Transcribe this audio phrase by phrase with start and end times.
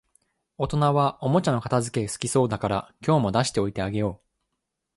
[0.57, 4.27] 大人はおもちゃの片づけ好きそうだから、今日も出しておいてあげよう